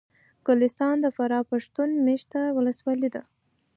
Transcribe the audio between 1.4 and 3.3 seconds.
پښتون مېشته ولسوالي ده